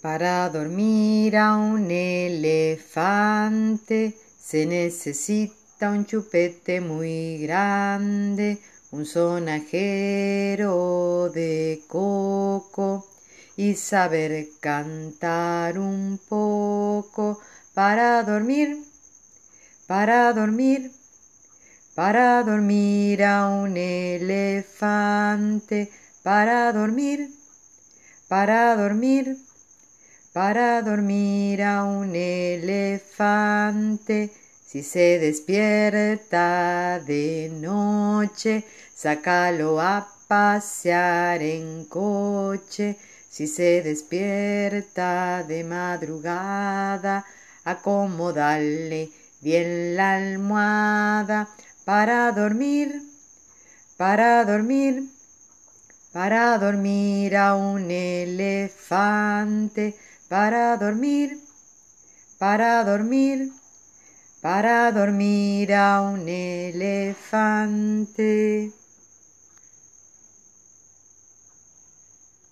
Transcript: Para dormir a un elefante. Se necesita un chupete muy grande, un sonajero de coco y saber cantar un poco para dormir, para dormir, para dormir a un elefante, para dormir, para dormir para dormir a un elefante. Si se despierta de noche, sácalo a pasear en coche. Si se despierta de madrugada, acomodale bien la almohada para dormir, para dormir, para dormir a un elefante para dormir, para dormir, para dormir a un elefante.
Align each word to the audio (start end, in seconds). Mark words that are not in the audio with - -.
Para 0.00 0.48
dormir 0.48 1.36
a 1.36 1.56
un 1.56 1.90
elefante. 1.90 3.48
Se 4.38 4.64
necesita 4.64 5.90
un 5.90 6.06
chupete 6.06 6.80
muy 6.80 7.38
grande, 7.38 8.58
un 8.92 9.04
sonajero 9.04 10.62
de 11.34 11.82
coco 11.88 13.08
y 13.56 13.74
saber 13.74 14.50
cantar 14.60 15.80
un 15.80 16.20
poco 16.28 17.40
para 17.74 18.22
dormir, 18.22 18.84
para 19.88 20.32
dormir, 20.32 20.92
para 21.96 22.44
dormir 22.44 23.24
a 23.24 23.48
un 23.48 23.76
elefante, 23.76 24.30
para 26.22 26.72
dormir, 26.72 27.34
para 28.28 28.76
dormir 28.76 29.47
para 30.38 30.82
dormir 30.82 31.64
a 31.64 31.82
un 31.82 32.14
elefante. 32.14 32.70
Si 34.64 34.84
se 34.84 35.18
despierta 35.18 37.00
de 37.00 37.50
noche, 37.60 38.64
sácalo 38.94 39.80
a 39.80 40.06
pasear 40.28 41.42
en 41.42 41.86
coche. 41.86 42.96
Si 43.28 43.48
se 43.48 43.82
despierta 43.82 45.42
de 45.42 45.64
madrugada, 45.64 47.24
acomodale 47.64 49.10
bien 49.40 49.96
la 49.96 50.18
almohada 50.18 51.48
para 51.84 52.30
dormir, 52.30 53.02
para 53.96 54.44
dormir, 54.44 55.02
para 56.12 56.56
dormir 56.58 57.36
a 57.36 57.56
un 57.56 57.90
elefante 57.90 58.56
para 60.28 60.76
dormir, 60.76 61.40
para 62.38 62.84
dormir, 62.84 63.50
para 64.42 64.92
dormir 64.92 65.72
a 65.72 66.02
un 66.02 66.28
elefante. 66.28 67.98